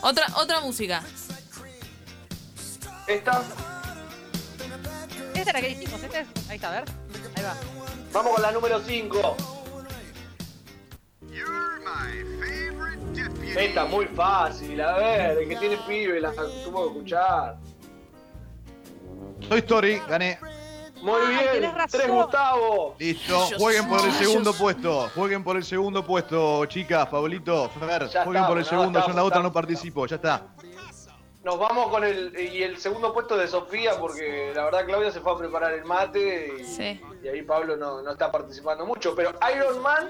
otra, 0.02 0.26
otra 0.36 0.60
música. 0.62 1.04
Esta, 3.08 3.44
Esta 5.44 5.58
es 5.58 5.62
la 5.62 5.68
que 5.70 5.76
dijimos. 5.76 6.02
Esta 6.04 6.20
es... 6.22 6.28
Ahí 6.50 6.56
está, 6.56 6.70
a 6.70 6.72
ver. 6.72 6.84
Ahí 7.36 7.44
va. 7.44 7.54
vamos 8.14 8.32
con 8.34 8.42
la 8.42 8.52
número 8.54 8.80
5. 8.80 9.36
Esta 13.58 13.86
muy 13.86 14.06
fácil, 14.08 14.80
a 14.82 14.98
ver, 14.98 15.38
el 15.40 15.50
que 15.50 15.56
tiene 15.58 15.78
pibe 15.86 16.20
la 16.22 16.32
tuvo 16.32 16.84
que 16.84 16.88
escuchar. 16.94 17.58
Toy 19.50 19.60
Story, 19.60 20.02
gané. 20.08 20.40
Muy 21.02 21.20
Ah, 21.22 21.28
bien, 21.30 21.52
tenés 21.52 21.74
razón. 21.74 22.00
tres 22.00 22.10
Gustavo. 22.12 22.96
Listo, 22.98 23.40
jueguen 23.60 23.90
por 23.90 24.00
el 24.06 24.12
soy- 24.14 24.26
segundo 24.26 24.54
puesto. 24.54 25.10
Jueguen 25.14 25.44
por 25.44 25.58
el 25.58 25.66
segundo 25.66 26.06
pueto, 26.06 26.66
chicas, 26.68 27.06
Pablito, 27.10 27.70
Fer. 27.72 28.08
Ya 28.08 28.24
Jueguen 28.24 28.46
por 28.46 28.58
el 28.58 28.66
segundo, 28.66 29.00
no, 29.00 29.06
yo 29.06 29.12
en 29.12 29.16
la 29.18 29.22
estamos, 29.22 29.28
otra 29.28 29.42
no 29.44 29.52
participo, 29.52 30.08
ya 30.08 30.16
está. 30.16 30.48
Nos 31.44 31.60
vamos 31.60 31.90
con 31.90 32.04
el 32.04 32.34
y 32.40 32.64
el 32.64 32.78
segundo 32.80 33.14
puesto 33.14 33.36
de 33.38 33.48
Sofía 33.48 33.98
porque 34.00 34.52
la 34.56 34.64
verdad 34.66 34.86
Claudia 34.86 35.12
se 35.12 35.20
fue 35.20 35.34
a 35.34 35.38
preparar 35.38 35.74
el 35.74 35.84
mate 35.86 36.54
y, 36.60 36.64
Sí. 36.64 37.02
y 37.22 37.28
ahí 37.28 37.42
Pablo 37.42 37.76
no, 37.76 38.02
no 38.02 38.12
está 38.12 38.32
participando 38.32 38.86
mucho. 38.86 39.14
Pero 39.16 39.34
Iron 39.54 39.82
Man 39.82 40.10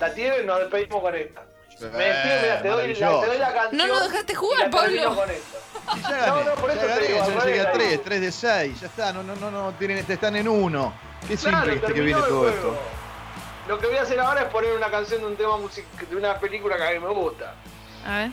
la 0.00 0.14
tiene 0.14 0.40
y 0.42 0.46
nos 0.46 0.60
despedimos 0.60 1.00
con 1.02 1.14
esta. 1.14 1.44
Me 1.80 1.86
despido, 1.86 2.34
mira, 2.42 2.62
te 2.62 2.68
doy, 2.68 2.94
la, 2.94 3.20
te 3.20 3.26
doy 3.26 3.38
la 3.38 3.52
canción. 3.54 3.76
No 3.76 3.86
nos 3.86 4.10
dejaste 4.10 4.34
jugar, 4.34 4.70
Pablo. 4.70 5.14
con 5.14 5.30
esta. 5.30 5.58
Ya 6.10 6.10
gané, 6.10 6.26
No, 6.26 6.44
no, 6.44 6.54
por 6.60 6.68
ya 6.70 6.74
eso 6.74 6.80
te 6.80 6.88
gané, 6.88 7.06
digo, 7.06 7.18
ya 7.38 7.44
llegué 7.44 7.60
a 7.60 7.68
ahí. 7.68 7.72
3, 7.74 8.02
3 8.04 8.20
de 8.20 8.32
6, 8.32 8.80
ya 8.80 8.86
está, 8.88 9.12
no, 9.12 9.22
no, 9.22 9.36
no, 9.36 9.50
no, 9.50 9.72
tienen, 9.78 9.98
están 10.08 10.34
en 10.36 10.48
uno. 10.48 10.92
Qué 11.26 11.36
Claro, 11.36 11.56
simple 11.58 11.74
este 11.76 11.92
que 11.94 12.00
viene 12.00 12.20
todo 12.20 12.48
esto. 12.48 12.76
Lo 13.68 13.78
que 13.78 13.86
voy 13.86 13.96
a 13.96 14.02
hacer 14.02 14.18
ahora 14.18 14.42
es 14.42 14.48
poner 14.48 14.74
una 14.76 14.90
canción 14.90 15.20
de 15.20 15.26
un 15.28 15.36
tema 15.36 15.56
music 15.56 15.84
de 16.08 16.16
una 16.16 16.38
película 16.40 16.76
que 16.76 16.82
a 16.82 16.90
mí 16.92 16.98
me 16.98 17.12
gusta. 17.12 17.54
A 18.06 18.18
ver. 18.18 18.30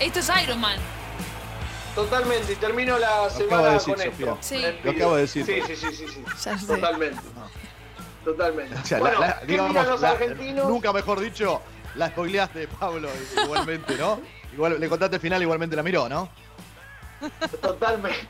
Esto 0.00 0.18
es 0.20 0.30
Iron 0.42 0.60
Man. 0.60 0.78
Totalmente, 1.94 2.52
y 2.52 2.56
termino 2.56 2.98
la 2.98 3.08
acabo 3.08 3.30
semana 3.30 3.66
de 3.68 3.72
decir, 3.74 3.94
con 3.94 4.04
Sofía. 4.04 4.26
esto. 4.32 4.38
Sí. 4.42 4.64
Lo 4.84 4.90
acabo 4.90 5.14
de 5.16 5.20
decir. 5.22 5.46
Sí, 5.46 5.62
sí, 5.66 5.76
sí, 5.76 5.86
sí, 5.96 6.06
sí. 6.08 6.24
Ya 6.44 6.58
sé. 6.58 6.66
Totalmente. 6.66 7.20
Totalmente. 8.24 8.74
O 8.74 8.84
sea, 8.84 8.98
bueno, 8.98 9.20
la- 9.20 9.26
la- 9.28 9.40
¿qué 9.40 9.46
digamos, 9.46 9.70
miran 9.70 9.88
los 9.88 10.00
la- 10.02 10.10
argentinos? 10.10 10.68
nunca 10.68 10.92
mejor 10.92 11.20
dicho, 11.20 11.62
la 11.94 12.08
spoileaste, 12.08 12.68
Pablo, 12.68 13.08
igualmente, 13.42 13.96
¿no? 13.96 14.20
Igual, 14.52 14.78
le 14.78 14.88
contaste 14.88 15.16
el 15.16 15.22
final, 15.22 15.40
igualmente 15.42 15.74
la 15.76 15.82
miró, 15.82 16.08
¿no? 16.08 16.28
Totalmente. 17.62 18.26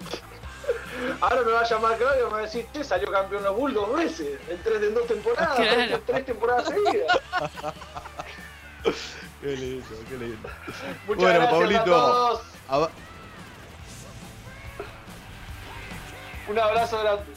Ahora 1.20 1.42
me 1.44 1.52
va 1.52 1.61
a 1.61 1.68
llamar 1.68 1.96
Claudio 1.99 2.20
y 2.23 2.25
me 2.26 2.32
va 2.32 2.38
a 2.38 2.42
decir, 2.42 2.66
che, 2.73 2.85
salió 2.85 3.11
campeón 3.11 3.42
los 3.42 3.56
Bulls 3.56 3.75
dos 3.75 3.92
veces, 3.96 4.38
en 4.49 4.62
tres, 4.62 4.82
en 4.82 4.94
dos 4.94 5.06
temporadas, 5.06 5.56
Claro. 5.56 5.75
tres, 5.75 6.00
tres 6.06 6.25
temporadas 6.26 6.68
seguidas. 6.68 7.18
Qué 9.47 9.57
lindo, 9.57 9.87
qué 10.09 10.19
lindo. 10.19 10.49
Muchas 11.07 11.07
Bueno, 11.07 11.23
gracias 11.38 11.47
a 11.47 11.50
Pablito. 11.61 11.85
todos. 11.85 12.41
A- 12.69 12.88
Un 16.49 16.59
abrazo 16.59 16.99
grande. 17.00 17.36